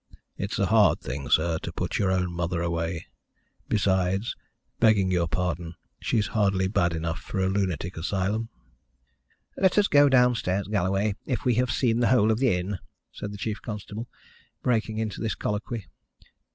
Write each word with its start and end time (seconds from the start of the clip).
"It's 0.35 0.57
a 0.57 0.65
hard 0.65 0.99
thing, 0.99 1.29
sir, 1.29 1.59
to 1.59 1.71
put 1.71 1.99
your 1.99 2.09
own 2.11 2.33
mother 2.33 2.59
away. 2.59 3.05
Besides, 3.69 4.35
begging 4.79 5.11
your 5.11 5.27
pardon, 5.27 5.75
she's 5.99 6.25
hardly 6.33 6.67
bad 6.67 6.93
enough 6.93 7.19
for 7.19 7.37
a 7.39 7.45
lunatic 7.47 7.95
asylum." 7.97 8.49
"Let 9.57 9.77
us 9.77 9.87
go 9.87 10.09
downstairs, 10.09 10.67
Galloway, 10.67 11.13
if 11.27 11.45
we 11.45 11.53
have 11.61 11.69
seen 11.69 11.99
the 11.99 12.07
whole 12.07 12.31
of 12.31 12.39
the 12.39 12.55
inn," 12.57 12.79
said 13.11 13.31
the 13.31 13.37
chief 13.37 13.61
constable, 13.61 14.07
breaking 14.63 14.97
into 14.97 15.21
this 15.21 15.35
colloquy. 15.35 15.85